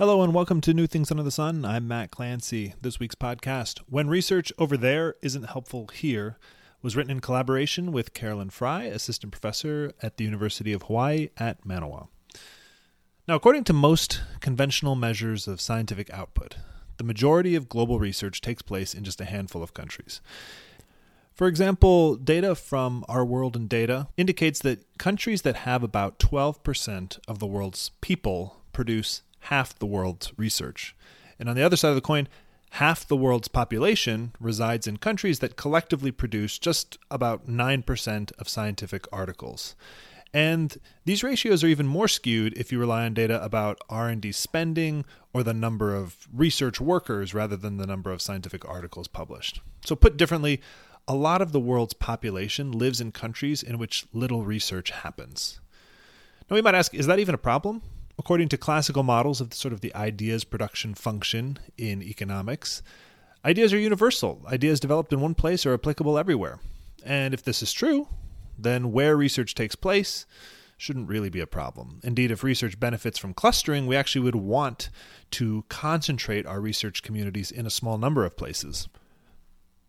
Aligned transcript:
Hello 0.00 0.22
and 0.22 0.32
welcome 0.32 0.62
to 0.62 0.72
New 0.72 0.86
Things 0.86 1.10
Under 1.10 1.22
the 1.22 1.30
Sun. 1.30 1.62
I'm 1.62 1.86
Matt 1.86 2.10
Clancy. 2.10 2.72
This 2.80 2.98
week's 2.98 3.14
podcast, 3.14 3.80
When 3.86 4.08
Research 4.08 4.50
Over 4.56 4.78
There 4.78 5.16
Isn't 5.20 5.50
Helpful 5.50 5.88
Here, 5.92 6.38
was 6.80 6.96
written 6.96 7.10
in 7.10 7.20
collaboration 7.20 7.92
with 7.92 8.14
Carolyn 8.14 8.48
Fry, 8.48 8.84
assistant 8.84 9.30
professor 9.30 9.92
at 10.00 10.16
the 10.16 10.24
University 10.24 10.72
of 10.72 10.84
Hawaii 10.84 11.28
at 11.36 11.66
Manoa. 11.66 12.08
Now, 13.28 13.34
according 13.34 13.64
to 13.64 13.74
most 13.74 14.22
conventional 14.40 14.94
measures 14.94 15.46
of 15.46 15.60
scientific 15.60 16.08
output, 16.14 16.56
the 16.96 17.04
majority 17.04 17.54
of 17.54 17.68
global 17.68 17.98
research 17.98 18.40
takes 18.40 18.62
place 18.62 18.94
in 18.94 19.04
just 19.04 19.20
a 19.20 19.26
handful 19.26 19.62
of 19.62 19.74
countries. 19.74 20.22
For 21.34 21.46
example, 21.46 22.16
data 22.16 22.54
from 22.54 23.04
Our 23.06 23.26
World 23.26 23.54
in 23.54 23.68
Data 23.68 24.08
indicates 24.16 24.60
that 24.60 24.96
countries 24.96 25.42
that 25.42 25.56
have 25.56 25.82
about 25.82 26.18
12% 26.18 27.18
of 27.28 27.38
the 27.38 27.46
world's 27.46 27.90
people 28.00 28.62
produce 28.72 29.20
half 29.40 29.78
the 29.78 29.86
world's 29.86 30.32
research. 30.36 30.94
And 31.38 31.48
on 31.48 31.56
the 31.56 31.62
other 31.62 31.76
side 31.76 31.90
of 31.90 31.94
the 31.94 32.00
coin, 32.00 32.28
half 32.72 33.06
the 33.06 33.16
world's 33.16 33.48
population 33.48 34.32
resides 34.38 34.86
in 34.86 34.98
countries 34.98 35.40
that 35.40 35.56
collectively 35.56 36.12
produce 36.12 36.58
just 36.58 36.98
about 37.10 37.48
9% 37.48 38.32
of 38.38 38.48
scientific 38.48 39.06
articles. 39.12 39.74
And 40.32 40.78
these 41.04 41.24
ratios 41.24 41.64
are 41.64 41.68
even 41.68 41.86
more 41.86 42.06
skewed 42.06 42.56
if 42.56 42.70
you 42.70 42.78
rely 42.78 43.04
on 43.04 43.14
data 43.14 43.42
about 43.42 43.80
R&D 43.88 44.30
spending 44.32 45.04
or 45.32 45.42
the 45.42 45.54
number 45.54 45.94
of 45.94 46.28
research 46.32 46.80
workers 46.80 47.34
rather 47.34 47.56
than 47.56 47.78
the 47.78 47.86
number 47.86 48.12
of 48.12 48.22
scientific 48.22 48.68
articles 48.68 49.08
published. 49.08 49.60
So 49.84 49.96
put 49.96 50.16
differently, 50.16 50.60
a 51.08 51.14
lot 51.14 51.42
of 51.42 51.50
the 51.50 51.58
world's 51.58 51.94
population 51.94 52.70
lives 52.70 53.00
in 53.00 53.10
countries 53.10 53.62
in 53.62 53.78
which 53.78 54.06
little 54.12 54.44
research 54.44 54.90
happens. 54.90 55.58
Now 56.48 56.54
we 56.54 56.62
might 56.62 56.76
ask, 56.76 56.94
is 56.94 57.06
that 57.06 57.18
even 57.18 57.34
a 57.34 57.38
problem? 57.38 57.82
According 58.20 58.50
to 58.50 58.58
classical 58.58 59.02
models 59.02 59.40
of 59.40 59.54
sort 59.54 59.72
of 59.72 59.80
the 59.80 59.94
ideas 59.94 60.44
production 60.44 60.92
function 60.92 61.58
in 61.78 62.02
economics, 62.02 62.82
ideas 63.46 63.72
are 63.72 63.78
universal. 63.78 64.42
Ideas 64.46 64.78
developed 64.78 65.10
in 65.14 65.22
one 65.22 65.34
place 65.34 65.64
are 65.64 65.72
applicable 65.72 66.18
everywhere. 66.18 66.60
And 67.02 67.32
if 67.32 67.42
this 67.42 67.62
is 67.62 67.72
true, 67.72 68.08
then 68.58 68.92
where 68.92 69.16
research 69.16 69.54
takes 69.54 69.74
place 69.74 70.26
shouldn't 70.76 71.08
really 71.08 71.30
be 71.30 71.40
a 71.40 71.46
problem. 71.46 71.98
Indeed, 72.04 72.30
if 72.30 72.44
research 72.44 72.78
benefits 72.78 73.16
from 73.16 73.32
clustering, 73.32 73.86
we 73.86 73.96
actually 73.96 74.20
would 74.20 74.36
want 74.36 74.90
to 75.30 75.64
concentrate 75.70 76.44
our 76.44 76.60
research 76.60 77.02
communities 77.02 77.50
in 77.50 77.64
a 77.64 77.70
small 77.70 77.96
number 77.96 78.26
of 78.26 78.36
places. 78.36 78.86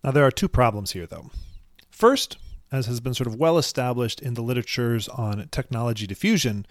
Now, 0.05 0.11
there 0.11 0.25
are 0.25 0.31
two 0.31 0.47
problems 0.47 0.91
here, 0.91 1.05
though. 1.05 1.31
First, 1.89 2.37
as 2.71 2.85
has 2.85 3.01
been 3.01 3.13
sort 3.13 3.27
of 3.27 3.35
well 3.35 3.57
established 3.57 4.21
in 4.21 4.35
the 4.35 4.41
literatures 4.41 5.09
on 5.09 5.49
technology 5.51 6.07
diffusion, 6.07 6.65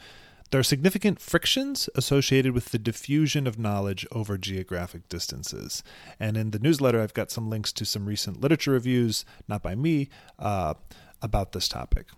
there 0.51 0.61
are 0.61 0.65
significant 0.65 1.21
frictions 1.21 1.89
associated 1.95 2.53
with 2.53 2.67
the 2.67 2.79
diffusion 2.79 3.47
of 3.47 3.59
knowledge 3.59 4.07
over 4.11 4.37
geographic 4.37 5.09
distances. 5.09 5.83
And 6.19 6.37
in 6.37 6.51
the 6.51 6.59
newsletter, 6.59 7.01
I've 7.01 7.15
got 7.15 7.31
some 7.31 7.49
links 7.49 7.73
to 7.75 7.85
some 7.85 8.07
recent 8.07 8.41
literature 8.41 8.73
reviews, 8.73 9.25
not 9.47 9.63
by 9.63 9.75
me, 9.75 10.09
uh, 10.39 10.75
about 11.23 11.53
this 11.53 11.69
topic. 11.69 12.09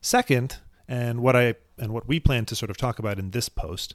Second, 0.00 0.58
and 0.86 1.20
what 1.20 1.36
I 1.36 1.56
and 1.78 1.92
what 1.92 2.08
we 2.08 2.18
plan 2.18 2.46
to 2.46 2.56
sort 2.56 2.70
of 2.70 2.76
talk 2.76 2.98
about 2.98 3.18
in 3.18 3.30
this 3.30 3.48
post, 3.48 3.94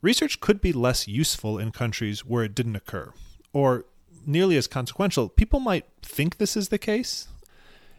research 0.00 0.40
could 0.40 0.60
be 0.60 0.72
less 0.72 1.06
useful 1.06 1.58
in 1.58 1.70
countries 1.70 2.24
where 2.24 2.44
it 2.44 2.54
didn't 2.54 2.76
occur, 2.76 3.12
or 3.52 3.84
nearly 4.24 4.56
as 4.56 4.66
consequential. 4.66 5.28
People 5.28 5.60
might 5.60 5.84
think 6.00 6.38
this 6.38 6.56
is 6.56 6.68
the 6.68 6.78
case, 6.78 7.28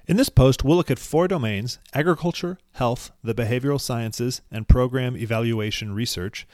in 0.05 0.17
this 0.17 0.29
post, 0.29 0.63
we'll 0.63 0.77
look 0.77 0.91
at 0.91 0.99
four 0.99 1.27
domains 1.27 1.79
agriculture, 1.93 2.57
health, 2.73 3.11
the 3.23 3.33
behavioral 3.33 3.79
sciences, 3.79 4.41
and 4.51 4.67
program 4.67 5.15
evaluation 5.15 5.93
research, 5.93 6.45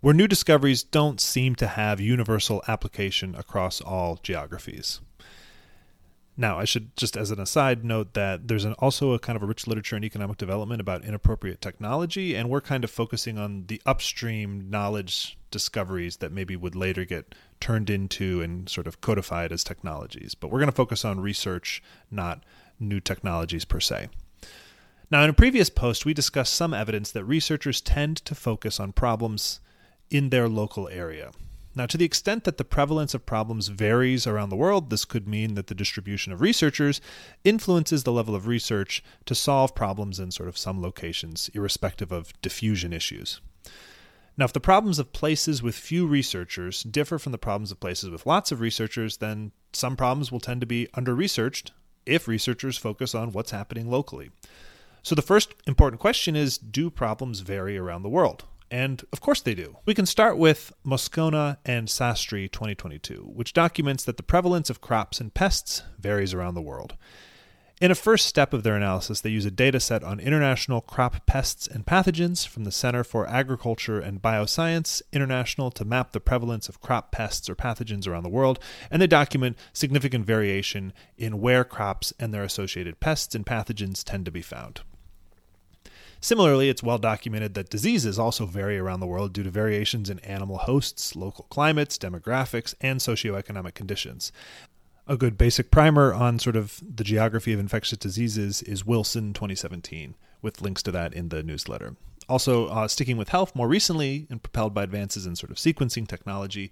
where 0.00 0.14
new 0.14 0.26
discoveries 0.26 0.82
don't 0.82 1.20
seem 1.20 1.54
to 1.56 1.66
have 1.66 2.00
universal 2.00 2.62
application 2.66 3.34
across 3.34 3.80
all 3.80 4.18
geographies. 4.22 5.00
Now, 6.36 6.58
I 6.58 6.64
should 6.64 6.96
just 6.96 7.18
as 7.18 7.30
an 7.30 7.38
aside 7.38 7.84
note 7.84 8.14
that 8.14 8.48
there's 8.48 8.64
an, 8.64 8.72
also 8.78 9.12
a 9.12 9.18
kind 9.18 9.36
of 9.36 9.42
a 9.42 9.46
rich 9.46 9.66
literature 9.66 9.96
in 9.96 10.04
economic 10.04 10.38
development 10.38 10.80
about 10.80 11.04
inappropriate 11.04 11.60
technology, 11.60 12.34
and 12.34 12.48
we're 12.48 12.62
kind 12.62 12.82
of 12.82 12.90
focusing 12.90 13.36
on 13.36 13.66
the 13.66 13.82
upstream 13.84 14.70
knowledge 14.70 15.36
discoveries 15.50 16.16
that 16.16 16.32
maybe 16.32 16.56
would 16.56 16.74
later 16.74 17.04
get 17.04 17.34
turned 17.60 17.90
into 17.90 18.40
and 18.40 18.70
sort 18.70 18.86
of 18.86 19.02
codified 19.02 19.52
as 19.52 19.62
technologies. 19.62 20.34
But 20.34 20.50
we're 20.50 20.60
going 20.60 20.70
to 20.70 20.74
focus 20.74 21.04
on 21.04 21.20
research, 21.20 21.82
not 22.10 22.42
new 22.80 23.00
technologies 23.00 23.64
per 23.64 23.80
se. 23.80 24.08
Now, 25.10 25.24
in 25.24 25.30
a 25.30 25.34
previous 25.34 25.70
post, 25.70 26.04
we 26.06 26.14
discussed 26.14 26.54
some 26.54 26.72
evidence 26.72 27.10
that 27.10 27.24
researchers 27.24 27.80
tend 27.80 28.16
to 28.18 28.34
focus 28.34 28.78
on 28.78 28.92
problems 28.92 29.60
in 30.08 30.30
their 30.30 30.48
local 30.48 30.88
area. 30.88 31.32
Now, 31.74 31.86
to 31.86 31.96
the 31.96 32.04
extent 32.04 32.44
that 32.44 32.58
the 32.58 32.64
prevalence 32.64 33.14
of 33.14 33.26
problems 33.26 33.68
varies 33.68 34.26
around 34.26 34.50
the 34.50 34.56
world, 34.56 34.90
this 34.90 35.04
could 35.04 35.28
mean 35.28 35.54
that 35.54 35.68
the 35.68 35.74
distribution 35.74 36.32
of 36.32 36.40
researchers 36.40 37.00
influences 37.44 38.02
the 38.02 38.12
level 38.12 38.34
of 38.34 38.48
research 38.48 39.04
to 39.26 39.34
solve 39.34 39.74
problems 39.74 40.18
in 40.18 40.32
sort 40.32 40.48
of 40.48 40.58
some 40.58 40.82
locations, 40.82 41.48
irrespective 41.54 42.10
of 42.10 42.32
diffusion 42.42 42.92
issues. 42.92 43.40
Now, 44.36 44.46
if 44.46 44.52
the 44.52 44.60
problems 44.60 44.98
of 44.98 45.12
places 45.12 45.62
with 45.62 45.74
few 45.74 46.06
researchers 46.06 46.82
differ 46.82 47.18
from 47.18 47.32
the 47.32 47.38
problems 47.38 47.70
of 47.70 47.78
places 47.78 48.10
with 48.10 48.26
lots 48.26 48.50
of 48.50 48.60
researchers, 48.60 49.18
then 49.18 49.52
some 49.72 49.96
problems 49.96 50.32
will 50.32 50.40
tend 50.40 50.60
to 50.62 50.66
be 50.66 50.88
under 50.94 51.14
researched 51.14 51.72
if 52.06 52.28
researchers 52.28 52.76
focus 52.76 53.14
on 53.14 53.32
what's 53.32 53.50
happening 53.50 53.90
locally. 53.90 54.30
So, 55.02 55.14
the 55.14 55.22
first 55.22 55.54
important 55.66 56.00
question 56.00 56.36
is 56.36 56.58
do 56.58 56.90
problems 56.90 57.40
vary 57.40 57.78
around 57.78 58.02
the 58.02 58.08
world? 58.08 58.44
And 58.70 59.04
of 59.12 59.20
course 59.20 59.40
they 59.40 59.54
do. 59.54 59.78
We 59.84 59.94
can 59.94 60.06
start 60.06 60.38
with 60.38 60.72
Moscona 60.86 61.56
and 61.64 61.88
Sastry 61.88 62.50
2022, 62.50 63.30
which 63.34 63.52
documents 63.52 64.04
that 64.04 64.16
the 64.16 64.22
prevalence 64.22 64.70
of 64.70 64.80
crops 64.80 65.20
and 65.20 65.34
pests 65.34 65.82
varies 65.98 66.32
around 66.32 66.54
the 66.54 66.62
world. 66.62 66.94
In 67.80 67.90
a 67.90 67.94
first 67.94 68.26
step 68.26 68.52
of 68.52 68.62
their 68.62 68.76
analysis, 68.76 69.22
they 69.22 69.30
use 69.30 69.46
a 69.46 69.50
data 69.50 69.80
set 69.80 70.04
on 70.04 70.20
international 70.20 70.82
crop 70.82 71.24
pests 71.24 71.66
and 71.66 71.86
pathogens 71.86 72.46
from 72.46 72.64
the 72.64 72.70
Center 72.70 73.02
for 73.02 73.26
Agriculture 73.26 73.98
and 73.98 74.20
Bioscience 74.20 75.00
International 75.14 75.70
to 75.70 75.86
map 75.86 76.12
the 76.12 76.20
prevalence 76.20 76.68
of 76.68 76.82
crop 76.82 77.10
pests 77.10 77.48
or 77.48 77.54
pathogens 77.54 78.06
around 78.06 78.24
the 78.24 78.28
world, 78.28 78.58
and 78.90 79.00
they 79.00 79.06
document 79.06 79.56
significant 79.72 80.26
variation 80.26 80.92
in 81.16 81.40
where 81.40 81.64
crops 81.64 82.12
and 82.20 82.34
their 82.34 82.44
associated 82.44 83.00
pests 83.00 83.34
and 83.34 83.46
pathogens 83.46 84.04
tend 84.04 84.26
to 84.26 84.30
be 84.30 84.42
found. 84.42 84.82
Similarly, 86.20 86.68
it's 86.68 86.82
well 86.82 86.98
documented 86.98 87.54
that 87.54 87.70
diseases 87.70 88.18
also 88.18 88.44
vary 88.44 88.76
around 88.76 89.00
the 89.00 89.06
world 89.06 89.32
due 89.32 89.42
to 89.42 89.50
variations 89.50 90.10
in 90.10 90.18
animal 90.18 90.58
hosts, 90.58 91.16
local 91.16 91.46
climates, 91.48 91.96
demographics, 91.96 92.74
and 92.82 93.00
socioeconomic 93.00 93.72
conditions 93.72 94.32
a 95.10 95.16
good 95.16 95.36
basic 95.36 95.72
primer 95.72 96.14
on 96.14 96.38
sort 96.38 96.54
of 96.54 96.80
the 96.94 97.02
geography 97.02 97.52
of 97.52 97.58
infectious 97.58 97.98
diseases 97.98 98.62
is 98.62 98.86
Wilson 98.86 99.32
2017, 99.32 100.14
with 100.40 100.62
links 100.62 100.84
to 100.84 100.92
that 100.92 101.12
in 101.12 101.30
the 101.30 101.42
newsletter. 101.42 101.96
Also, 102.28 102.68
uh, 102.68 102.86
sticking 102.86 103.16
with 103.16 103.30
health, 103.30 103.56
more 103.56 103.66
recently, 103.66 104.28
and 104.30 104.40
propelled 104.40 104.72
by 104.72 104.84
advances 104.84 105.26
in 105.26 105.34
sort 105.34 105.50
of 105.50 105.56
sequencing 105.56 106.06
technology, 106.06 106.70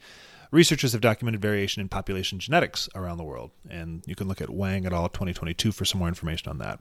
researchers 0.52 0.92
have 0.92 1.00
documented 1.00 1.42
variation 1.42 1.80
in 1.80 1.88
population 1.88 2.38
genetics 2.38 2.88
around 2.94 3.18
the 3.18 3.24
world. 3.24 3.50
And 3.68 4.04
you 4.06 4.14
can 4.14 4.28
look 4.28 4.40
at 4.40 4.50
Wang 4.50 4.86
et 4.86 4.92
al. 4.92 5.08
2022 5.08 5.72
for 5.72 5.84
some 5.84 5.98
more 5.98 6.06
information 6.06 6.48
on 6.48 6.58
that. 6.58 6.78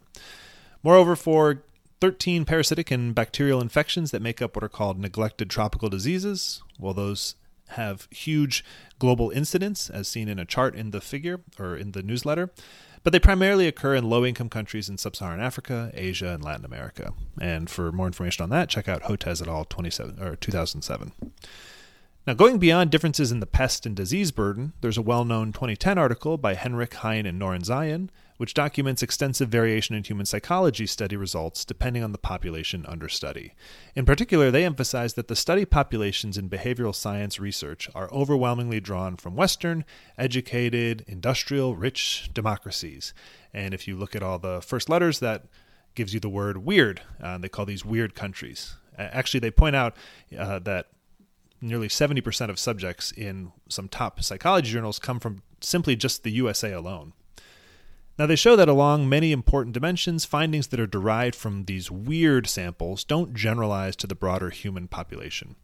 Moreover, 0.83 1.15
for 1.15 1.63
13 2.01 2.45
parasitic 2.45 2.91
and 2.91 3.15
bacterial 3.15 3.61
infections 3.61 4.11
that 4.11 4.21
make 4.21 4.43
up 4.43 4.55
what 4.55 4.63
are 4.63 4.69
called 4.69 4.99
neglected 4.99 5.49
tropical 5.49 5.89
diseases, 5.89 6.61
well, 6.77 6.93
those 6.93 7.33
have 7.69 8.07
huge 8.11 8.63
global 8.99 9.29
incidence, 9.29 9.89
as 9.89 10.07
seen 10.07 10.27
in 10.27 10.39
a 10.39 10.45
chart 10.45 10.75
in 10.75 10.91
the 10.91 11.01
figure 11.01 11.41
or 11.59 11.75
in 11.75 11.91
the 11.91 12.03
newsletter, 12.03 12.51
but 13.03 13.13
they 13.13 13.19
primarily 13.19 13.67
occur 13.67 13.95
in 13.95 14.09
low 14.09 14.25
income 14.25 14.49
countries 14.49 14.89
in 14.89 14.97
sub 14.97 15.15
Saharan 15.15 15.39
Africa, 15.39 15.91
Asia, 15.93 16.29
and 16.29 16.43
Latin 16.43 16.65
America. 16.65 17.13
And 17.39 17.69
for 17.69 17.91
more 17.91 18.07
information 18.07 18.43
on 18.43 18.49
that, 18.49 18.69
check 18.69 18.87
out 18.87 19.03
Hotez 19.03 19.41
et 19.41 19.47
al. 19.47 19.65
27, 19.65 20.21
or 20.21 20.35
2007. 20.35 21.11
Now, 22.25 22.33
going 22.33 22.57
beyond 22.57 22.91
differences 22.91 23.31
in 23.31 23.39
the 23.39 23.45
pest 23.45 23.85
and 23.85 23.95
disease 23.95 24.31
burden, 24.31 24.73
there's 24.81 24.97
a 24.97 25.01
well 25.01 25.23
known 25.23 25.53
2010 25.53 25.97
article 25.97 26.37
by 26.37 26.55
Henrich 26.55 26.95
Heine 26.95 27.25
and 27.25 27.39
Norenzayan 27.39 28.09
which 28.37 28.53
documents 28.53 29.03
extensive 29.03 29.49
variation 29.49 29.95
in 29.95 30.03
human 30.03 30.25
psychology 30.25 30.85
study 30.85 31.15
results 31.15 31.65
depending 31.65 32.03
on 32.03 32.11
the 32.11 32.17
population 32.17 32.85
under 32.87 33.09
study. 33.09 33.53
In 33.95 34.05
particular, 34.05 34.51
they 34.51 34.63
emphasize 34.63 35.15
that 35.15 35.27
the 35.27 35.35
study 35.35 35.65
populations 35.65 36.37
in 36.37 36.49
behavioral 36.49 36.95
science 36.95 37.39
research 37.39 37.89
are 37.93 38.11
overwhelmingly 38.11 38.79
drawn 38.79 39.17
from 39.17 39.35
Western, 39.35 39.83
educated, 40.17 41.03
industrial, 41.07 41.75
rich 41.75 42.29
democracies. 42.33 43.13
And 43.53 43.73
if 43.73 43.87
you 43.87 43.95
look 43.95 44.15
at 44.15 44.23
all 44.23 44.39
the 44.39 44.61
first 44.61 44.89
letters, 44.89 45.19
that 45.19 45.45
gives 45.95 46.13
you 46.13 46.19
the 46.19 46.29
word 46.29 46.57
weird. 46.57 47.01
Uh, 47.21 47.37
they 47.39 47.49
call 47.49 47.65
these 47.65 47.83
weird 47.83 48.13
countries. 48.13 48.75
Actually, 48.97 49.39
they 49.39 49.51
point 49.51 49.75
out 49.75 49.95
uh, 50.37 50.59
that 50.59 50.87
nearly 51.61 51.87
70% 51.87 52.49
of 52.49 52.59
subjects 52.59 53.11
in 53.11 53.51
some 53.67 53.87
top 53.87 54.21
psychology 54.21 54.71
journals 54.71 54.99
come 54.99 55.19
from 55.19 55.41
simply 55.61 55.95
just 55.95 56.23
the 56.23 56.31
USA 56.31 56.71
alone. 56.71 57.13
Now, 58.17 58.25
they 58.25 58.35
show 58.35 58.55
that 58.55 58.67
along 58.67 59.07
many 59.07 59.31
important 59.31 59.73
dimensions, 59.73 60.25
findings 60.25 60.67
that 60.67 60.79
are 60.79 60.87
derived 60.87 61.35
from 61.35 61.65
these 61.65 61.91
weird 61.91 62.47
samples 62.47 63.03
don't 63.03 63.35
generalize 63.35 63.95
to 63.97 64.07
the 64.07 64.15
broader 64.15 64.49
human 64.49 64.87
population. 64.87 65.55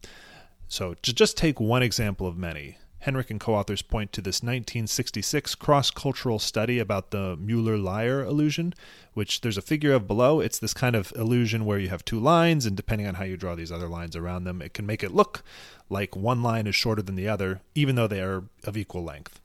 So, 0.68 0.94
to 1.02 1.12
just 1.12 1.36
take 1.36 1.58
one 1.58 1.82
example 1.82 2.28
of 2.28 2.36
many, 2.36 2.78
Henrich 3.04 3.30
and 3.30 3.40
co 3.40 3.54
authors 3.54 3.82
point 3.82 4.12
to 4.12 4.20
this 4.20 4.36
1966 4.36 5.56
cross 5.56 5.90
cultural 5.90 6.38
study 6.38 6.78
about 6.78 7.10
the 7.10 7.36
Mueller 7.36 7.76
Lyer 7.76 8.22
illusion, 8.22 8.72
which 9.12 9.40
there's 9.42 9.58
a 9.58 9.62
figure 9.62 9.92
of 9.92 10.06
below. 10.06 10.40
It's 10.40 10.58
this 10.58 10.72
kind 10.72 10.96
of 10.96 11.12
illusion 11.16 11.66
where 11.66 11.78
you 11.78 11.88
have 11.88 12.04
two 12.04 12.20
lines, 12.20 12.64
and 12.66 12.76
depending 12.76 13.06
on 13.06 13.16
how 13.16 13.24
you 13.24 13.36
draw 13.36 13.54
these 13.54 13.72
other 13.72 13.88
lines 13.88 14.16
around 14.16 14.44
them, 14.44 14.62
it 14.62 14.74
can 14.74 14.86
make 14.86 15.02
it 15.02 15.14
look 15.14 15.42
like 15.90 16.16
one 16.16 16.42
line 16.42 16.66
is 16.66 16.74
shorter 16.74 17.02
than 17.02 17.16
the 17.16 17.28
other, 17.28 17.60
even 17.74 17.94
though 17.94 18.06
they 18.06 18.22
are 18.22 18.44
of 18.64 18.76
equal 18.76 19.04
length. 19.04 19.40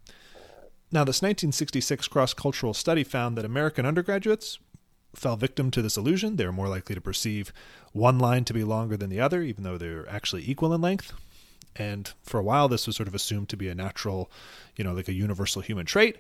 Now, 0.92 1.04
this 1.04 1.22
1966 1.22 2.08
cross 2.08 2.34
cultural 2.34 2.74
study 2.74 3.04
found 3.04 3.38
that 3.38 3.46
American 3.46 3.86
undergraduates 3.86 4.58
fell 5.16 5.36
victim 5.36 5.70
to 5.72 5.82
this 5.82 5.98
illusion. 5.98 6.36
They 6.36 6.46
were 6.46 6.52
more 6.52 6.68
likely 6.68 6.96
to 6.96 7.02
perceive 7.02 7.54
one 7.94 8.18
line 8.18 8.44
to 8.46 8.54
be 8.54 8.64
longer 8.64 8.98
than 8.98 9.10
the 9.10 9.20
other, 9.20 9.44
even 9.44 9.64
though 9.64 9.78
they're 9.78 10.10
actually 10.10 10.50
equal 10.50 10.74
in 10.74 10.82
length. 10.82 11.14
And 11.76 12.12
for 12.24 12.40
a 12.40 12.44
while, 12.44 12.68
this 12.68 12.88
was 12.88 12.96
sort 12.96 13.08
of 13.08 13.14
assumed 13.14 13.50
to 13.50 13.58
be 13.58 13.70
a 13.70 13.76
natural, 13.76 14.32
you 14.76 14.84
know, 14.84 14.94
like 14.94 15.08
a 15.08 15.14
universal 15.14 15.62
human 15.62 15.86
trait. 15.86 16.18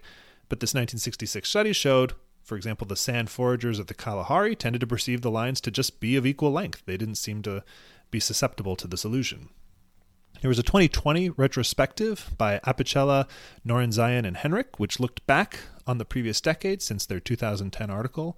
But 0.49 0.59
this 0.59 0.73
1966 0.73 1.49
study 1.49 1.73
showed, 1.73 2.13
for 2.43 2.55
example, 2.55 2.85
the 2.85 2.95
San 2.95 3.27
foragers 3.27 3.79
of 3.79 3.87
the 3.87 3.93
Kalahari 3.95 4.55
tended 4.55 4.81
to 4.81 4.87
perceive 4.87 5.21
the 5.21 5.31
lines 5.31 5.59
to 5.61 5.71
just 5.71 5.99
be 5.99 6.15
of 6.15 6.25
equal 6.25 6.51
length. 6.51 6.83
They 6.85 6.97
didn't 6.97 7.15
seem 7.15 7.41
to 7.43 7.63
be 8.11 8.19
susceptible 8.19 8.75
to 8.75 8.87
this 8.87 9.03
illusion. 9.03 9.49
There 10.41 10.49
was 10.49 10.59
a 10.59 10.63
2020 10.63 11.29
retrospective 11.31 12.31
by 12.37 12.59
Apicella, 12.59 13.27
Norenzayan, 13.67 14.25
and 14.25 14.37
Henrich, 14.37 14.77
which 14.77 14.99
looked 14.99 15.25
back 15.27 15.59
on 15.85 15.97
the 15.97 16.05
previous 16.05 16.39
decade 16.39 16.81
since 16.81 17.05
their 17.05 17.19
2010 17.19 17.89
article 17.89 18.37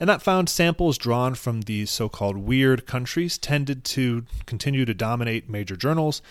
and 0.00 0.08
that 0.08 0.22
found 0.22 0.48
samples 0.48 0.96
drawn 0.96 1.34
from 1.34 1.62
these 1.62 1.90
so 1.90 2.08
called 2.08 2.36
weird 2.36 2.86
countries 2.86 3.36
tended 3.36 3.84
to 3.84 4.24
continue 4.46 4.84
to 4.84 4.94
dominate 4.94 5.50
major 5.50 5.76
journals, 5.76 6.22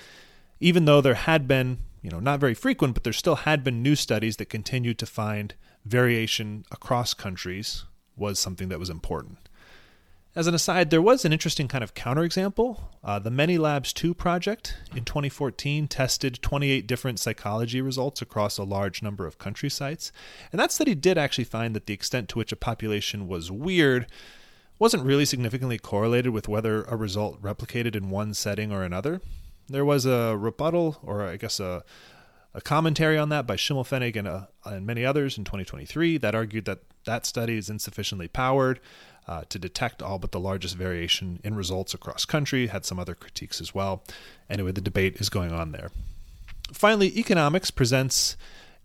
even 0.59 0.85
though 0.85 1.01
there 1.01 1.15
had 1.15 1.47
been, 1.47 1.79
you 2.01 2.09
know, 2.09 2.19
not 2.19 2.39
very 2.39 2.53
frequent, 2.53 2.93
but 2.93 3.03
there 3.03 3.13
still 3.13 3.35
had 3.35 3.63
been 3.63 3.83
new 3.83 3.95
studies 3.95 4.37
that 4.37 4.49
continued 4.49 4.97
to 4.99 5.05
find 5.05 5.53
variation 5.85 6.65
across 6.71 7.13
countries 7.13 7.83
was 8.15 8.39
something 8.39 8.69
that 8.69 8.79
was 8.79 8.89
important. 8.89 9.37
As 10.37 10.45
an 10.45 10.53
aside, 10.53 10.91
there 10.91 11.01
was 11.01 11.25
an 11.25 11.33
interesting 11.33 11.67
kind 11.67 11.83
of 11.83 11.95
counterexample. 11.95 12.79
Uh, 13.03 13.17
the 13.17 13.31
Many 13.31 13.57
Labs 13.57 13.91
2 13.91 14.13
project 14.13 14.77
in 14.95 15.03
2014 15.03 15.87
tested 15.87 16.43
28 16.43 16.85
different 16.85 17.19
psychology 17.19 17.81
results 17.81 18.21
across 18.21 18.59
a 18.59 18.63
large 18.63 19.01
number 19.01 19.25
of 19.25 19.39
country 19.39 19.67
sites. 19.67 20.11
And 20.51 20.59
that 20.59 20.71
study 20.71 20.93
did 20.93 21.17
actually 21.17 21.45
find 21.45 21.75
that 21.75 21.87
the 21.87 21.95
extent 21.95 22.29
to 22.29 22.37
which 22.37 22.51
a 22.51 22.55
population 22.55 23.27
was 23.27 23.49
weird 23.49 24.05
wasn't 24.77 25.05
really 25.05 25.25
significantly 25.25 25.79
correlated 25.79 26.31
with 26.31 26.47
whether 26.47 26.83
a 26.83 26.95
result 26.95 27.41
replicated 27.41 27.95
in 27.95 28.11
one 28.11 28.35
setting 28.35 28.71
or 28.71 28.83
another. 28.83 29.21
There 29.67 29.85
was 29.85 30.05
a 30.05 30.37
rebuttal, 30.37 30.99
or 31.01 31.25
I 31.25 31.37
guess 31.37 31.59
a, 31.59 31.83
a 32.57 32.61
commentary 32.61 33.19
on 33.19 33.29
that 33.29 33.45
by 33.45 33.55
Schimmelpfennig 33.55 34.15
and, 34.15 34.27
uh, 34.27 34.47
and 34.65 34.83
many 34.83 35.05
others 35.05 35.37
in 35.37 35.43
2023 35.43 36.17
that 36.17 36.33
argued 36.33 36.65
that 36.65 36.79
that 37.05 37.23
study 37.23 37.55
is 37.55 37.69
insufficiently 37.69 38.27
powered 38.27 38.79
uh, 39.27 39.43
to 39.49 39.59
detect 39.59 40.01
all 40.01 40.17
but 40.17 40.31
the 40.31 40.39
largest 40.39 40.75
variation 40.75 41.39
in 41.43 41.53
results 41.53 41.93
across 41.93 42.25
country. 42.25 42.65
Had 42.65 42.83
some 42.83 42.97
other 42.97 43.13
critiques 43.13 43.61
as 43.61 43.75
well. 43.75 44.03
Anyway, 44.49 44.71
the 44.71 44.81
debate 44.81 45.17
is 45.17 45.29
going 45.29 45.51
on 45.51 45.71
there. 45.71 45.91
Finally, 46.73 47.15
economics 47.15 47.69
presents 47.69 48.35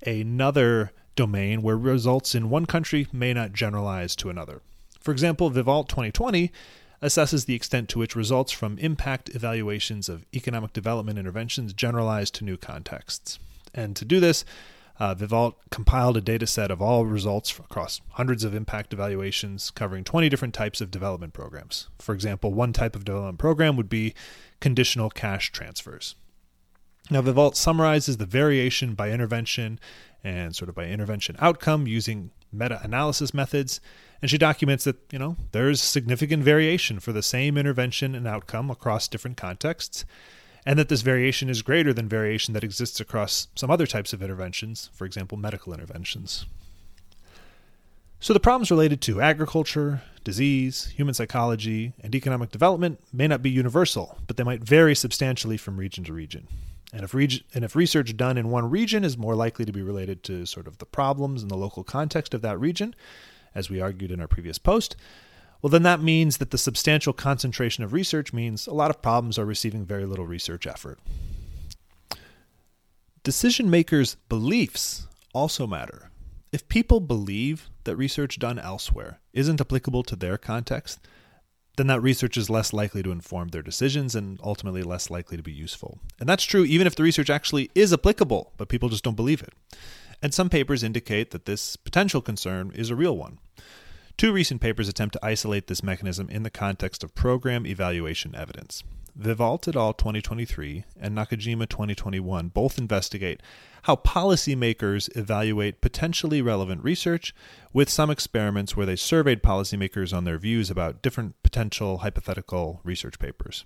another 0.06 0.92
domain 1.16 1.62
where 1.62 1.76
results 1.76 2.34
in 2.34 2.50
one 2.50 2.66
country 2.66 3.06
may 3.10 3.32
not 3.32 3.54
generalize 3.54 4.14
to 4.16 4.28
another. 4.28 4.60
For 5.00 5.12
example, 5.12 5.50
Vivalt 5.50 5.88
2020 5.88 6.52
assesses 7.00 7.46
the 7.46 7.54
extent 7.54 7.88
to 7.88 7.98
which 7.98 8.14
results 8.14 8.52
from 8.52 8.78
impact 8.78 9.30
evaluations 9.30 10.10
of 10.10 10.26
economic 10.34 10.74
development 10.74 11.19
interventions 11.19 11.72
generalize 11.72 12.30
to 12.32 12.44
new 12.44 12.58
contexts. 12.58 13.38
And 13.74 13.96
to 13.96 14.04
do 14.04 14.20
this, 14.20 14.44
uh, 15.00 15.14
Vivalt 15.14 15.54
compiled 15.70 16.16
a 16.16 16.20
data 16.20 16.46
set 16.46 16.70
of 16.70 16.80
all 16.80 17.06
results 17.06 17.58
across 17.58 18.00
hundreds 18.10 18.44
of 18.44 18.54
impact 18.54 18.92
evaluations 18.92 19.70
covering 19.70 20.04
20 20.04 20.28
different 20.28 20.54
types 20.54 20.80
of 20.80 20.90
development 20.90 21.32
programs. 21.32 21.88
For 21.98 22.14
example, 22.14 22.52
one 22.52 22.72
type 22.72 22.94
of 22.94 23.04
development 23.04 23.38
program 23.38 23.76
would 23.76 23.88
be 23.88 24.14
conditional 24.60 25.10
cash 25.10 25.50
transfers. 25.50 26.14
Now, 27.10 27.20
Vivalt 27.20 27.56
summarizes 27.56 28.19
the 28.19 28.26
variation 28.26 28.94
by 28.94 29.10
intervention 29.10 29.80
and 30.22 30.54
sort 30.54 30.69
of 30.69 30.74
by 30.74 30.86
intervention 30.86 31.36
outcome 31.40 31.86
using 31.86 32.30
meta 32.52 32.80
analysis 32.84 33.34
methods. 33.34 33.80
And 34.20 34.30
she 34.30 34.38
documents 34.38 34.84
that, 34.84 34.96
you 35.10 35.19
know, 35.19 35.36
there's 35.50 35.82
significant 35.82 36.44
variation 36.44 37.00
for 37.00 37.12
the 37.12 37.22
same 37.22 37.58
intervention 37.58 38.14
and 38.14 38.28
outcome 38.28 38.70
across 38.70 39.08
different 39.08 39.36
contexts 39.36 40.04
and 40.64 40.79
that 40.79 40.88
this 40.88 41.03
variation 41.03 41.49
is 41.49 41.62
greater 41.62 41.93
than 41.93 42.09
variation 42.09 42.55
that 42.55 42.64
exists 42.64 43.00
across 43.00 43.49
some 43.55 43.70
other 43.70 43.87
types 43.87 44.12
of 44.12 44.23
interventions, 44.23 44.91
for 44.93 45.05
example, 45.05 45.37
medical 45.37 45.73
interventions. 45.73 46.47
So, 48.20 48.32
the 48.32 48.41
problems 48.41 48.70
related 48.70 49.00
to 49.03 49.20
agriculture, 49.20 50.03
disease, 50.23 50.87
human 50.94 51.14
psychology, 51.14 51.93
and 52.00 52.14
economic 52.14 52.53
development 52.53 53.00
may 53.12 53.26
not 53.26 53.43
be 53.43 53.50
universal, 53.50 54.19
but 54.29 54.37
they 54.37 54.44
might 54.44 54.62
vary 54.62 54.94
substantially 54.94 55.56
from 55.56 55.76
region 55.76 56.05
to 56.05 56.12
region. 56.12 56.47
And 56.93 57.03
if, 57.03 57.15
reg- 57.15 57.43
and 57.53 57.65
if 57.65 57.75
research 57.75 58.17
done 58.17 58.38
in 58.38 58.50
one 58.50 58.70
region 58.70 59.03
is 59.03 59.19
more 59.19 59.35
likely 59.35 59.65
to 59.65 59.73
be 59.73 59.82
related 59.82 60.23
to 60.25 60.47
sort 60.47 60.69
of 60.69 60.79
the 60.79 60.87
problems 60.87 61.43
in 61.43 61.49
the 61.49 61.56
local 61.56 61.82
context 61.82 62.32
of 62.32 62.43
that 62.43 62.61
region, 62.61 62.94
as 63.55 63.69
we 63.69 63.81
argued 63.81 64.12
in 64.12 64.20
our 64.20 64.29
previous 64.29 64.58
post, 64.58 64.94
well, 65.62 65.70
then 65.70 65.85
that 65.85 66.03
means 66.03 66.38
that 66.38 66.50
the 66.50 66.59
substantial 66.59 67.12
concentration 67.12 67.85
of 67.85 67.93
research 67.93 68.32
means 68.32 68.67
a 68.67 68.75
lot 68.75 68.91
of 68.91 69.00
problems 69.00 69.38
are 69.38 69.44
receiving 69.44 69.85
very 69.85 70.05
little 70.05 70.26
research 70.26 70.67
effort. 70.67 70.99
Decision 73.23 73.70
makers' 73.70 74.17
beliefs 74.29 75.06
also 75.32 75.67
matter. 75.67 76.11
If 76.50 76.69
people 76.69 76.99
believe 76.99 77.70
that 77.85 77.97
research 77.97 78.41
done 78.41 78.59
elsewhere 78.59 79.20
isn't 79.32 79.61
applicable 79.61 80.03
to 80.03 80.17
their 80.17 80.37
context, 80.37 80.99
then 81.76 81.87
that 81.87 82.03
research 82.03 82.37
is 82.37 82.50
less 82.50 82.73
likely 82.73 83.03
to 83.03 83.12
inform 83.12 83.49
their 83.49 83.62
decisions 83.62 84.17
and 84.17 84.41
ultimately 84.43 84.82
less 84.82 85.11
likely 85.11 85.37
to 85.37 85.43
be 85.43 85.53
useful. 85.53 86.00
And 86.19 86.29
that's 86.29 86.44
true 86.44 86.65
even 86.65 86.87
if 86.87 86.97
the 86.97 87.05
research 87.05 87.31
actually 87.31 87.70
is 87.75 87.93
applicable, 87.93 88.53
but 88.56 88.69
people 88.69 88.88
just 88.88 89.05
don't 89.05 89.17
believe 89.17 89.43
it. 89.43 89.55
And 90.20 90.35
some 90.35 90.50
papers 90.50 90.82
indicate 90.82 91.31
that 91.31 91.47
this 91.47 91.76
potential 91.76 92.20
concern 92.20 92.73
is 92.75 92.91
a 92.91 92.97
real 92.97 93.17
one. 93.17 93.38
Two 94.22 94.32
recent 94.32 94.60
papers 94.60 94.86
attempt 94.86 95.14
to 95.14 95.26
isolate 95.26 95.66
this 95.66 95.82
mechanism 95.82 96.30
in 96.30 96.44
the 96.44 96.48
context 96.48 97.02
of 97.02 97.12
program 97.12 97.66
evaluation 97.66 98.36
evidence. 98.36 98.84
Vivalt 99.19 99.66
et 99.66 99.74
al. 99.74 99.92
2023 99.92 100.84
and 101.00 101.16
Nakajima 101.16 101.69
2021 101.69 102.46
both 102.46 102.78
investigate 102.78 103.43
how 103.82 103.96
policymakers 103.96 105.10
evaluate 105.17 105.81
potentially 105.81 106.41
relevant 106.41 106.84
research, 106.84 107.34
with 107.72 107.91
some 107.91 108.10
experiments 108.10 108.76
where 108.76 108.86
they 108.86 108.94
surveyed 108.94 109.43
policymakers 109.43 110.17
on 110.17 110.22
their 110.22 110.38
views 110.38 110.70
about 110.70 111.02
different 111.02 111.34
potential 111.43 111.98
hypothetical 111.98 112.81
research 112.84 113.19
papers. 113.19 113.64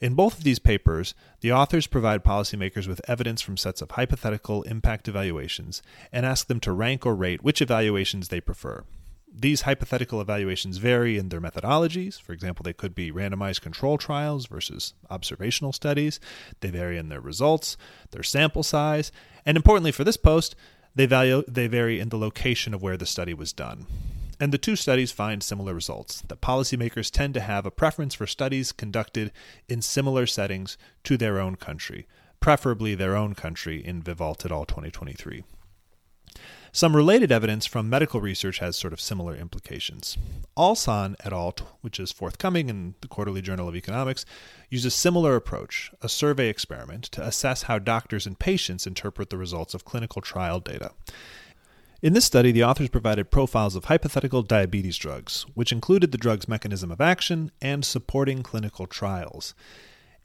In 0.00 0.14
both 0.14 0.38
of 0.38 0.44
these 0.44 0.60
papers, 0.60 1.14
the 1.40 1.50
authors 1.50 1.88
provide 1.88 2.22
policymakers 2.22 2.86
with 2.86 3.00
evidence 3.10 3.42
from 3.42 3.56
sets 3.56 3.82
of 3.82 3.90
hypothetical 3.90 4.62
impact 4.62 5.08
evaluations 5.08 5.82
and 6.12 6.24
ask 6.24 6.46
them 6.46 6.60
to 6.60 6.70
rank 6.70 7.04
or 7.04 7.16
rate 7.16 7.42
which 7.42 7.60
evaluations 7.60 8.28
they 8.28 8.40
prefer. 8.40 8.84
These 9.32 9.62
hypothetical 9.62 10.20
evaluations 10.20 10.78
vary 10.78 11.16
in 11.16 11.28
their 11.28 11.40
methodologies. 11.40 12.20
For 12.20 12.32
example, 12.32 12.62
they 12.62 12.72
could 12.72 12.94
be 12.94 13.12
randomized 13.12 13.60
control 13.60 13.96
trials 13.96 14.46
versus 14.46 14.94
observational 15.08 15.72
studies. 15.72 16.18
They 16.60 16.70
vary 16.70 16.98
in 16.98 17.08
their 17.08 17.20
results, 17.20 17.76
their 18.10 18.24
sample 18.24 18.62
size, 18.62 19.12
and 19.46 19.56
importantly 19.56 19.92
for 19.92 20.04
this 20.04 20.16
post, 20.16 20.56
they, 20.94 21.06
value, 21.06 21.44
they 21.46 21.68
vary 21.68 22.00
in 22.00 22.08
the 22.08 22.18
location 22.18 22.74
of 22.74 22.82
where 22.82 22.96
the 22.96 23.06
study 23.06 23.32
was 23.32 23.52
done. 23.52 23.86
And 24.40 24.52
the 24.52 24.58
two 24.58 24.74
studies 24.74 25.12
find 25.12 25.42
similar 25.42 25.74
results 25.74 26.22
that 26.22 26.40
policymakers 26.40 27.10
tend 27.10 27.34
to 27.34 27.40
have 27.40 27.66
a 27.66 27.70
preference 27.70 28.14
for 28.14 28.26
studies 28.26 28.72
conducted 28.72 29.32
in 29.68 29.82
similar 29.82 30.26
settings 30.26 30.76
to 31.04 31.16
their 31.16 31.38
own 31.38 31.56
country, 31.56 32.06
preferably 32.40 32.94
their 32.94 33.14
own 33.14 33.34
country 33.34 33.84
in 33.84 34.02
Vivalt 34.02 34.44
et 34.44 34.50
al. 34.50 34.64
2023. 34.64 35.44
Some 36.72 36.94
related 36.94 37.32
evidence 37.32 37.66
from 37.66 37.90
medical 37.90 38.20
research 38.20 38.60
has 38.60 38.76
sort 38.76 38.92
of 38.92 39.00
similar 39.00 39.34
implications. 39.34 40.16
Alsan 40.56 41.16
et 41.24 41.32
al., 41.32 41.54
which 41.80 41.98
is 41.98 42.12
forthcoming 42.12 42.68
in 42.68 42.94
the 43.00 43.08
Quarterly 43.08 43.42
Journal 43.42 43.68
of 43.68 43.74
Economics, 43.74 44.24
use 44.68 44.84
a 44.84 44.90
similar 44.90 45.34
approach, 45.34 45.90
a 46.00 46.08
survey 46.08 46.48
experiment, 46.48 47.04
to 47.04 47.26
assess 47.26 47.64
how 47.64 47.80
doctors 47.80 48.24
and 48.24 48.38
patients 48.38 48.86
interpret 48.86 49.30
the 49.30 49.36
results 49.36 49.74
of 49.74 49.84
clinical 49.84 50.22
trial 50.22 50.60
data. 50.60 50.92
In 52.02 52.12
this 52.12 52.24
study, 52.24 52.52
the 52.52 52.64
authors 52.64 52.88
provided 52.88 53.32
profiles 53.32 53.74
of 53.74 53.86
hypothetical 53.86 54.42
diabetes 54.42 54.96
drugs, 54.96 55.44
which 55.54 55.72
included 55.72 56.12
the 56.12 56.18
drug's 56.18 56.48
mechanism 56.48 56.92
of 56.92 57.00
action 57.00 57.50
and 57.60 57.84
supporting 57.84 58.44
clinical 58.44 58.86
trials. 58.86 59.54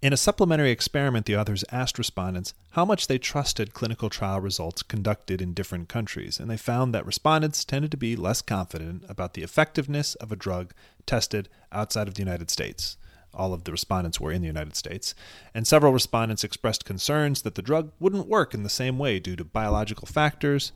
In 0.06 0.14
a 0.14 0.18
supplementary 0.18 0.70
experiment, 0.70 1.26
the 1.26 1.36
authors 1.36 1.64
asked 1.72 1.98
respondents 1.98 2.54
how 2.74 2.86
much 2.86 3.08
they 3.08 3.18
trusted 3.18 3.74
clinical 3.74 4.08
trial 4.08 4.40
results 4.40 4.84
conducted 4.84 5.42
in 5.42 5.56
different 5.56 5.90
countries, 5.90 6.40
and 6.40 6.48
they 6.48 6.58
found 6.58 6.94
that 6.94 7.08
respondents 7.08 7.66
tended 7.66 7.90
to 7.90 7.98
be 7.98 8.16
less 8.16 8.44
confident 8.44 9.04
about 9.10 9.34
the 9.34 9.42
effectiveness 9.42 10.14
of 10.14 10.32
a 10.32 10.36
drug 10.36 10.76
tested 11.08 11.50
outside 11.72 12.08
of 12.08 12.14
the 12.14 12.22
United 12.22 12.52
States. 12.52 12.98
All 13.34 13.52
of 13.52 13.64
the 13.64 13.72
respondents 13.72 14.20
were 14.20 14.32
in 14.32 14.42
the 14.42 14.48
United 14.48 14.76
States, 14.76 15.16
and 15.56 15.66
several 15.66 15.92
respondents 15.92 16.44
expressed 16.44 16.86
concerns 16.86 17.42
that 17.42 17.56
the 17.56 17.64
drug 17.64 17.92
wouldn't 18.00 18.28
work 18.28 18.54
in 18.54 18.62
the 18.62 18.70
same 18.70 19.00
way 19.00 19.20
due 19.20 19.36
to 19.36 19.44
biological 19.44 20.06
factors, 20.06 20.72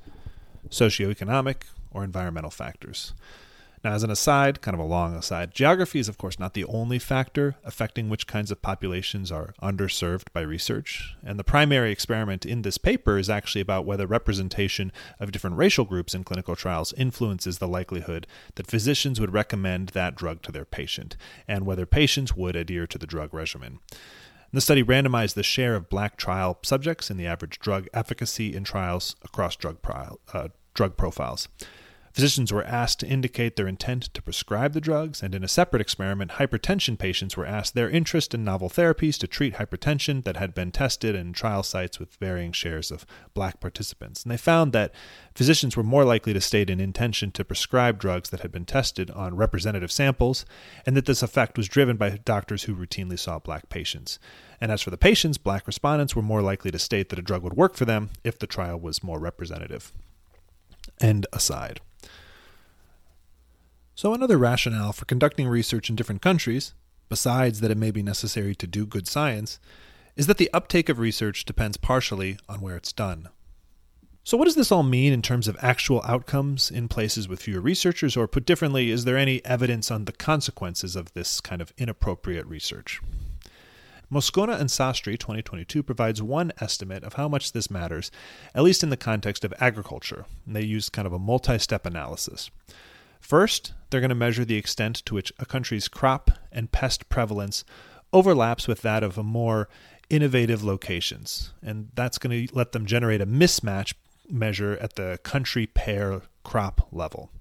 socioeconomic, 0.69 1.65
or 1.91 2.03
environmental 2.03 2.49
factors. 2.49 3.13
Now, 3.83 3.93
as 3.93 4.03
an 4.03 4.11
aside, 4.11 4.61
kind 4.61 4.75
of 4.75 4.81
a 4.81 4.87
long 4.87 5.15
aside, 5.15 5.53
geography 5.53 5.99
is, 5.99 6.09
of 6.09 6.17
course, 6.17 6.37
not 6.37 6.53
the 6.53 6.65
only 6.65 6.99
factor 6.99 7.55
affecting 7.63 8.09
which 8.09 8.27
kinds 8.27 8.51
of 8.51 8.61
populations 8.61 9.31
are 9.31 9.53
underserved 9.61 10.33
by 10.33 10.41
research. 10.41 11.15
And 11.23 11.39
the 11.39 11.45
primary 11.45 11.91
experiment 11.91 12.45
in 12.45 12.63
this 12.63 12.77
paper 12.77 13.17
is 13.17 13.29
actually 13.29 13.61
about 13.61 13.85
whether 13.85 14.05
representation 14.05 14.91
of 15.19 15.31
different 15.31 15.55
racial 15.55 15.85
groups 15.85 16.13
in 16.13 16.25
clinical 16.25 16.57
trials 16.57 16.93
influences 16.93 17.59
the 17.59 17.69
likelihood 17.69 18.27
that 18.55 18.67
physicians 18.67 19.19
would 19.21 19.33
recommend 19.33 19.89
that 19.89 20.15
drug 20.15 20.41
to 20.41 20.51
their 20.51 20.65
patient, 20.65 21.15
and 21.47 21.65
whether 21.65 21.85
patients 21.85 22.35
would 22.35 22.57
adhere 22.57 22.85
to 22.87 22.97
the 22.97 23.07
drug 23.07 23.33
regimen. 23.33 23.79
The 24.51 24.61
study 24.61 24.83
randomized 24.83 25.35
the 25.35 25.43
share 25.43 25.75
of 25.75 25.89
black 25.89 26.17
trial 26.17 26.57
subjects 26.63 27.09
in 27.09 27.17
the 27.17 27.27
average 27.27 27.59
drug 27.59 27.87
efficacy 27.93 28.55
in 28.55 28.63
trials 28.63 29.15
across 29.23 29.55
drug, 29.55 29.77
uh, 30.33 30.47
drug 30.73 30.97
profiles. 30.97 31.47
Physicians 32.19 32.51
were 32.51 32.65
asked 32.65 32.99
to 32.99 33.07
indicate 33.07 33.55
their 33.55 33.65
intent 33.65 34.13
to 34.13 34.21
prescribe 34.21 34.73
the 34.73 34.81
drugs, 34.81 35.23
and 35.23 35.33
in 35.33 35.41
a 35.41 35.47
separate 35.47 35.79
experiment, 35.79 36.31
hypertension 36.31 36.99
patients 36.99 37.37
were 37.37 37.45
asked 37.45 37.75
their 37.75 37.89
interest 37.89 38.33
in 38.33 38.43
novel 38.43 38.69
therapies 38.69 39.17
to 39.17 39.25
treat 39.25 39.53
hypertension 39.53 40.25
that 40.25 40.35
had 40.35 40.53
been 40.53 40.69
tested 40.69 41.15
in 41.15 41.31
trial 41.31 41.63
sites 41.63 41.97
with 41.97 42.15
varying 42.15 42.51
shares 42.51 42.91
of 42.91 43.05
black 43.33 43.61
participants. 43.61 44.21
And 44.21 44.33
they 44.33 44.35
found 44.35 44.73
that 44.73 44.93
physicians 45.33 45.77
were 45.77 45.83
more 45.83 46.03
likely 46.03 46.33
to 46.33 46.41
state 46.41 46.69
an 46.69 46.81
intention 46.81 47.31
to 47.31 47.45
prescribe 47.45 47.99
drugs 47.99 48.31
that 48.31 48.41
had 48.41 48.51
been 48.51 48.65
tested 48.65 49.09
on 49.11 49.37
representative 49.37 49.89
samples, 49.89 50.43
and 50.85 50.97
that 50.97 51.05
this 51.05 51.23
effect 51.23 51.55
was 51.55 51.69
driven 51.69 51.95
by 51.95 52.09
doctors 52.09 52.63
who 52.63 52.75
routinely 52.75 53.17
saw 53.17 53.39
black 53.39 53.69
patients. 53.69 54.19
And 54.59 54.73
as 54.73 54.81
for 54.81 54.89
the 54.89 54.97
patients, 54.97 55.37
black 55.37 55.65
respondents 55.65 56.17
were 56.17 56.21
more 56.21 56.41
likely 56.41 56.69
to 56.71 56.79
state 56.79 57.07
that 57.07 57.19
a 57.19 57.21
drug 57.21 57.43
would 57.43 57.55
work 57.55 57.77
for 57.77 57.85
them 57.85 58.09
if 58.25 58.37
the 58.37 58.45
trial 58.45 58.77
was 58.77 59.01
more 59.05 59.19
representative. 59.19 59.93
End 60.99 61.25
aside. 61.31 61.79
So, 63.99 64.13
another 64.13 64.37
rationale 64.37 64.93
for 64.93 65.03
conducting 65.03 65.49
research 65.49 65.89
in 65.89 65.97
different 65.97 66.21
countries, 66.21 66.73
besides 67.09 67.59
that 67.59 67.69
it 67.69 67.75
may 67.75 67.91
be 67.91 68.01
necessary 68.01 68.55
to 68.55 68.65
do 68.65 68.85
good 68.85 69.09
science, 69.09 69.59
is 70.15 70.25
that 70.27 70.37
the 70.37 70.49
uptake 70.53 70.87
of 70.87 70.99
research 70.99 71.43
depends 71.43 71.75
partially 71.75 72.37
on 72.47 72.61
where 72.61 72.77
it's 72.77 72.93
done. 72.93 73.27
So, 74.23 74.37
what 74.37 74.45
does 74.45 74.55
this 74.55 74.71
all 74.71 74.83
mean 74.83 75.11
in 75.11 75.21
terms 75.21 75.49
of 75.49 75.57
actual 75.59 76.01
outcomes 76.05 76.71
in 76.71 76.87
places 76.87 77.27
with 77.27 77.41
fewer 77.41 77.59
researchers, 77.59 78.15
or 78.15 78.25
put 78.25 78.45
differently, 78.45 78.89
is 78.89 79.03
there 79.03 79.17
any 79.17 79.43
evidence 79.43 79.91
on 79.91 80.05
the 80.05 80.13
consequences 80.13 80.95
of 80.95 81.11
this 81.11 81.41
kind 81.41 81.61
of 81.61 81.73
inappropriate 81.77 82.47
research? 82.47 83.01
Moscona 84.09 84.57
and 84.57 84.69
Sastry 84.69 85.19
2022 85.19 85.83
provides 85.83 86.21
one 86.21 86.53
estimate 86.61 87.03
of 87.03 87.15
how 87.15 87.27
much 87.27 87.51
this 87.51 87.69
matters, 87.69 88.11
at 88.55 88.63
least 88.63 88.81
in 88.81 88.91
the 88.91 88.95
context 88.95 89.43
of 89.43 89.53
agriculture. 89.59 90.23
And 90.45 90.55
they 90.55 90.63
use 90.63 90.87
kind 90.87 91.05
of 91.05 91.11
a 91.11 91.19
multi 91.19 91.59
step 91.59 91.85
analysis. 91.85 92.49
First, 93.19 93.73
they're 93.89 94.01
going 94.01 94.09
to 94.09 94.15
measure 94.15 94.45
the 94.45 94.57
extent 94.57 94.97
to 95.05 95.15
which 95.15 95.33
a 95.39 95.45
country's 95.45 95.87
crop 95.87 96.31
and 96.51 96.71
pest 96.71 97.09
prevalence 97.09 97.63
overlaps 98.11 98.67
with 98.67 98.81
that 98.81 99.03
of 99.03 99.17
a 99.17 99.23
more 99.23 99.69
innovative 100.09 100.63
locations. 100.63 101.53
And 101.61 101.89
that's 101.95 102.17
going 102.17 102.47
to 102.47 102.55
let 102.55 102.71
them 102.71 102.85
generate 102.85 103.21
a 103.21 103.25
mismatch 103.25 103.93
measure 104.29 104.77
at 104.81 104.95
the 104.95 105.19
country 105.23 105.67
pair 105.67 106.21
crop 106.43 106.87
level. 106.91 107.31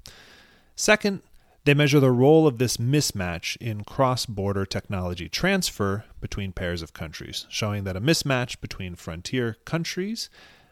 Second, 0.77 1.23
they 1.65 1.75
measure 1.75 2.01
the 2.01 2.11
role 2.11 2.47
of 2.47 2.59
this 2.59 2.79
mismatch 2.79 3.57
in 3.59 3.85
cross 3.85 4.25
border 4.25 4.65
technology 4.65 5.29
transfer 5.29 6.05
between 6.21 6.53
pairs 6.53 6.83
of 6.83 6.95
countries, 6.95 7.47
showing 7.51 7.85
that 7.85 7.97
a 7.97 8.01
mismatch 8.01 8.61
between 8.61 8.95
frontier 8.95 9.57
countries 9.65 10.31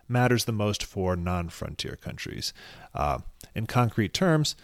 matters 0.09 0.45
the 0.45 0.53
most 0.53 0.83
for 0.85 1.17
non 1.17 1.49
frontier 1.49 1.97
countries. 1.97 2.53
Uh, 2.95 3.19
in 3.55 3.67
concrete 3.67 4.15
terms, 4.15 4.57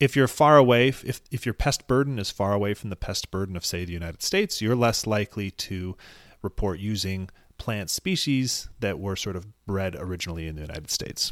if 0.00 0.16
you're 0.16 0.26
far 0.26 0.56
away, 0.56 0.88
if, 0.88 1.20
if 1.30 1.44
your 1.44 1.52
pest 1.52 1.86
burden 1.86 2.18
is 2.18 2.30
far 2.30 2.54
away 2.54 2.72
from 2.72 2.88
the 2.88 2.96
pest 2.96 3.30
burden 3.30 3.54
of, 3.54 3.64
say, 3.64 3.84
the 3.84 3.92
United 3.92 4.22
States, 4.22 4.62
you're 4.62 4.74
less 4.74 5.06
likely 5.06 5.50
to 5.52 5.96
report 6.42 6.80
using 6.80 7.28
plant 7.58 7.90
species 7.90 8.70
that 8.80 8.98
were 8.98 9.14
sort 9.14 9.36
of 9.36 9.46
bred 9.66 9.94
originally 9.94 10.48
in 10.48 10.54
the 10.54 10.62
United 10.62 10.90
States. 10.90 11.30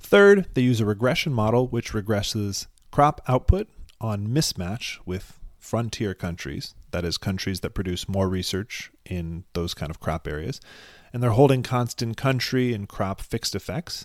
Third, 0.00 0.48
they 0.54 0.62
use 0.62 0.80
a 0.80 0.84
regression 0.84 1.32
model 1.32 1.68
which 1.68 1.92
regresses 1.92 2.66
crop 2.90 3.20
output 3.28 3.68
on 4.00 4.26
mismatch 4.26 4.98
with 5.06 5.38
frontier 5.56 6.12
countries, 6.12 6.74
that 6.90 7.04
is, 7.04 7.16
countries 7.16 7.60
that 7.60 7.70
produce 7.70 8.08
more 8.08 8.28
research 8.28 8.90
in 9.06 9.44
those 9.54 9.72
kind 9.72 9.90
of 9.90 10.00
crop 10.00 10.26
areas, 10.26 10.60
and 11.12 11.22
they're 11.22 11.30
holding 11.30 11.62
constant 11.62 12.16
country 12.16 12.74
and 12.74 12.88
crop 12.88 13.20
fixed 13.20 13.54
effects 13.54 14.04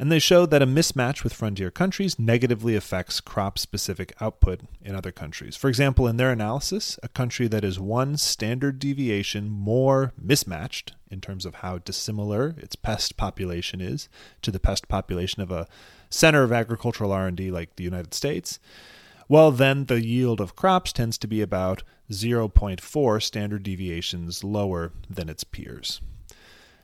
and 0.00 0.10
they 0.10 0.18
showed 0.18 0.50
that 0.50 0.62
a 0.62 0.66
mismatch 0.66 1.22
with 1.22 1.34
frontier 1.34 1.70
countries 1.70 2.18
negatively 2.18 2.74
affects 2.74 3.20
crop 3.20 3.58
specific 3.58 4.14
output 4.18 4.60
in 4.82 4.94
other 4.94 5.12
countries. 5.12 5.56
For 5.56 5.68
example, 5.68 6.08
in 6.08 6.16
their 6.16 6.32
analysis, 6.32 6.98
a 7.02 7.08
country 7.08 7.46
that 7.48 7.64
is 7.64 7.78
one 7.78 8.16
standard 8.16 8.78
deviation 8.78 9.50
more 9.50 10.14
mismatched 10.18 10.94
in 11.10 11.20
terms 11.20 11.44
of 11.44 11.56
how 11.56 11.76
dissimilar 11.76 12.54
its 12.56 12.76
pest 12.76 13.18
population 13.18 13.82
is 13.82 14.08
to 14.40 14.50
the 14.50 14.58
pest 14.58 14.88
population 14.88 15.42
of 15.42 15.50
a 15.50 15.68
center 16.08 16.44
of 16.44 16.50
agricultural 16.50 17.12
R&D 17.12 17.50
like 17.50 17.76
the 17.76 17.84
United 17.84 18.14
States, 18.14 18.58
well 19.28 19.50
then 19.50 19.84
the 19.84 20.02
yield 20.02 20.40
of 20.40 20.56
crops 20.56 20.94
tends 20.94 21.18
to 21.18 21.28
be 21.28 21.42
about 21.42 21.82
0.4 22.10 23.22
standard 23.22 23.62
deviations 23.62 24.42
lower 24.42 24.92
than 25.10 25.28
its 25.28 25.44
peers. 25.44 26.00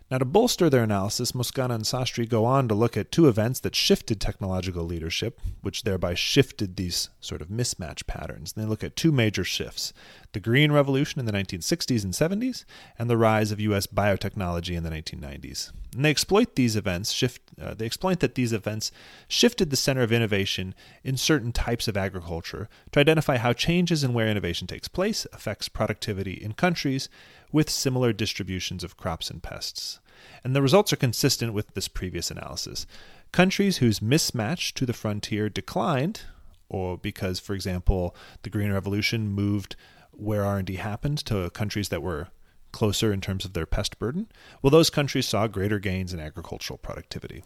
Now, 0.08 0.18
to 0.18 0.24
bolster 0.24 0.70
their 0.70 0.84
analysis, 0.84 1.32
Moscona 1.32 1.74
and 1.74 1.84
Sastry 1.84 2.28
go 2.28 2.44
on 2.44 2.68
to 2.68 2.74
look 2.74 2.96
at 2.96 3.10
two 3.10 3.26
events 3.26 3.58
that 3.60 3.74
shifted 3.74 4.20
technological 4.20 4.84
leadership, 4.84 5.40
which 5.62 5.82
thereby 5.82 6.14
shifted 6.14 6.76
these 6.76 7.10
sort 7.20 7.42
of 7.42 7.48
mismatch 7.48 8.06
patterns. 8.06 8.52
And 8.54 8.64
they 8.64 8.68
look 8.68 8.84
at 8.84 8.94
two 8.94 9.10
major 9.10 9.42
shifts 9.42 9.92
the 10.32 10.38
Green 10.38 10.70
Revolution 10.70 11.18
in 11.18 11.26
the 11.26 11.32
1960s 11.32 12.04
and 12.04 12.12
70s, 12.12 12.64
and 12.98 13.10
the 13.10 13.16
rise 13.16 13.50
of 13.50 13.58
U.S. 13.60 13.86
biotechnology 13.86 14.76
in 14.76 14.84
the 14.84 14.90
1990s. 14.90 15.72
And 15.96 16.04
they 16.04 16.10
exploit 16.10 16.56
these 16.56 16.76
events, 16.76 17.10
shift, 17.10 17.40
uh, 17.60 17.72
they 17.72 17.86
exploit 17.86 18.20
that 18.20 18.34
these 18.34 18.52
events 18.52 18.92
shifted 19.28 19.70
the 19.70 19.76
center 19.76 20.02
of 20.02 20.12
innovation 20.12 20.74
in 21.02 21.16
certain 21.16 21.52
types 21.52 21.88
of 21.88 21.96
agriculture 21.96 22.68
to 22.92 23.00
identify 23.00 23.38
how 23.38 23.54
changes 23.54 24.04
in 24.04 24.12
where 24.12 24.28
innovation 24.28 24.66
takes 24.66 24.88
place 24.88 25.26
affects 25.32 25.70
productivity 25.70 26.34
in 26.34 26.52
countries 26.52 27.08
with 27.50 27.70
similar 27.70 28.12
distributions 28.12 28.84
of 28.84 28.98
crops 28.98 29.30
and 29.30 29.42
pests. 29.42 29.98
And 30.44 30.54
the 30.54 30.60
results 30.60 30.92
are 30.92 30.96
consistent 30.96 31.54
with 31.54 31.72
this 31.72 31.88
previous 31.88 32.30
analysis. 32.30 32.86
Countries 33.32 33.78
whose 33.78 34.00
mismatch 34.00 34.74
to 34.74 34.84
the 34.84 34.92
frontier 34.92 35.48
declined, 35.48 36.22
or 36.68 36.98
because, 36.98 37.40
for 37.40 37.54
example, 37.54 38.14
the 38.42 38.50
Green 38.50 38.70
Revolution 38.70 39.28
moved 39.28 39.76
where 40.12 40.44
R&D 40.44 40.76
happened 40.76 41.24
to 41.24 41.48
countries 41.50 41.88
that 41.88 42.02
were 42.02 42.28
closer 42.76 43.10
in 43.10 43.22
terms 43.22 43.46
of 43.46 43.54
their 43.54 43.64
pest 43.64 43.98
burden, 43.98 44.28
well, 44.60 44.70
those 44.70 44.90
countries 44.90 45.26
saw 45.26 45.46
greater 45.46 45.78
gains 45.78 46.12
in 46.12 46.20
agricultural 46.20 46.76
productivity. 46.76 47.42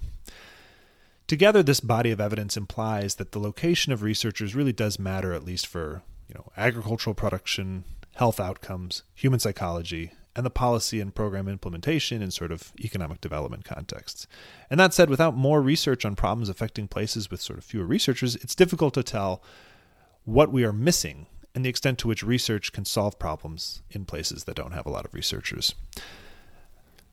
Together, 1.29 1.63
this 1.63 1.79
body 1.79 2.11
of 2.11 2.21
evidence 2.21 2.57
implies 2.57 3.15
that 3.15 3.31
the 3.31 3.39
location 3.39 3.93
of 3.93 4.03
researchers 4.03 4.57
really 4.57 4.73
does 4.73 4.99
matter, 4.99 5.33
at 5.33 5.45
least 5.45 5.69
for 5.69 6.03
you 6.29 6.35
know 6.35 6.51
agricultural 6.57 7.15
production, 7.15 7.85
health 8.17 8.41
outcomes, 8.41 9.05
human 9.15 9.39
psychology, 9.39 10.11
and 10.35 10.45
the 10.45 10.51
policy 10.51 11.01
and 11.01 11.15
program 11.15 11.47
implementation 11.47 12.23
in 12.23 12.33
sort 12.33 12.51
of 12.51 12.73
economic 12.81 13.21
development 13.21 13.65
contexts. 13.65 14.27
And 14.69 14.81
that 14.81 14.93
said, 14.93 15.09
without 15.09 15.37
more 15.37 15.63
research 15.63 16.05
on 16.05 16.17
problems 16.17 16.49
affecting 16.49 16.89
places 16.89 17.31
with 17.31 17.41
sort 17.41 17.61
of 17.61 17.65
fewer 17.65 17.85
researchers, 17.85 18.35
it's 18.35 18.57
difficult 18.57 18.95
to 18.95 19.05
tell 19.05 19.45
what 20.25 20.51
we 20.51 20.65
are 20.65 20.73
missing 20.73 21.27
and 21.55 21.65
the 21.65 21.69
extent 21.69 21.99
to 21.99 22.09
which 22.09 22.23
research 22.23 22.73
can 22.73 22.85
solve 22.85 23.19
problems 23.19 23.83
in 23.91 24.05
places 24.05 24.45
that 24.45 24.57
don't 24.57 24.73
have 24.73 24.87
a 24.87 24.91
lot 24.91 25.05
of 25.05 25.15
researchers. 25.15 25.75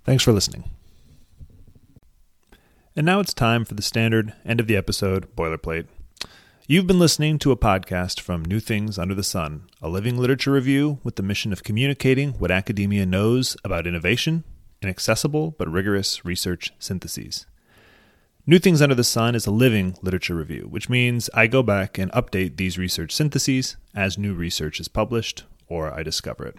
Thanks 0.03 0.24
for 0.24 0.32
listening. 0.32 0.70
And 2.96 3.06
now 3.06 3.20
it's 3.20 3.34
time 3.34 3.65
for 3.65 3.75
the 3.75 3.82
standard 3.82 4.34
end 4.46 4.60
of 4.60 4.67
the 4.67 4.75
episode 4.75 5.36
boilerplate. 5.36 5.88
You've 6.65 6.88
been 6.88 7.00
listening 7.00 7.39
to 7.39 7.51
a 7.51 7.58
podcast 7.58 8.20
from 8.20 8.44
New 8.44 8.60
Things 8.60 8.98
Under 8.98 9.15
the 9.15 9.24
Sun, 9.24 9.70
a 9.82 9.88
living 9.88 10.17
literature 10.17 10.51
review 10.51 11.00
with 11.03 11.15
the 11.15 11.24
mission 11.24 11.53
of 11.53 11.63
communicating 11.63 12.34
what 12.34 12.51
academia 12.51 13.06
knows 13.06 13.56
about 13.63 13.88
innovation 13.88 14.44
in 14.82 14.89
accessible 14.89 15.51
but 15.51 15.72
rigorous 15.72 16.25
research 16.25 16.74
syntheses. 16.79 17.46
New 18.50 18.60
Things 18.60 18.82
Under 18.82 18.96
the 18.96 19.04
Sun 19.04 19.36
is 19.36 19.46
a 19.46 19.51
living 19.51 19.98
literature 20.01 20.34
review, 20.34 20.68
which 20.70 20.88
means 20.88 21.30
I 21.34 21.48
go 21.48 21.62
back 21.62 21.98
and 21.98 22.10
update 22.13 22.56
these 22.56 22.77
research 22.77 23.12
syntheses 23.12 23.75
as 23.94 24.18
new 24.18 24.34
research 24.34 24.80
is 24.80 24.88
published 24.88 25.44
or 25.68 25.94
I 25.94 26.01
discover 26.01 26.46
it. 26.46 26.56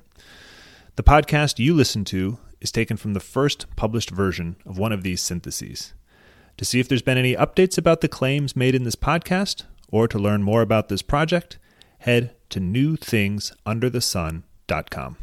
The 0.97 1.02
podcast 1.02 1.59
you 1.59 1.73
listen 1.73 2.04
to 2.04 2.37
is 2.61 2.71
taken 2.71 2.99
from 2.99 3.14
the 3.14 3.21
first 3.21 3.75
published 3.75 4.11
version 4.11 4.57
of 4.66 4.76
one 4.76 4.92
of 4.92 5.02
these 5.02 5.23
syntheses. 5.23 5.95
To 6.59 6.66
see 6.66 6.78
if 6.78 6.88
there's 6.88 7.00
been 7.00 7.16
any 7.16 7.35
updates 7.35 7.78
about 7.78 8.02
the 8.02 8.09
claims 8.09 8.54
made 8.54 8.75
in 8.75 8.85
this 8.85 8.95
podcast, 8.95 9.62
or 9.90 10.07
to 10.09 10.18
learn 10.18 10.42
more 10.42 10.61
about 10.61 10.90
this 10.90 11.00
project, 11.00 11.57
head 12.00 12.35
to 12.50 12.61
newthingsunderthesun.com. 12.61 15.16